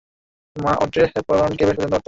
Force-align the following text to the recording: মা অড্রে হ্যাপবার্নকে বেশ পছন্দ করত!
মা 0.55 0.71
অড্রে 0.81 1.03
হ্যাপবার্নকে 1.05 1.63
বেশ 1.67 1.75
পছন্দ 1.77 1.85
করত! 1.85 1.99